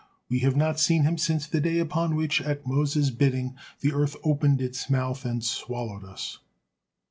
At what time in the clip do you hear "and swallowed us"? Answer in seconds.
5.25-6.39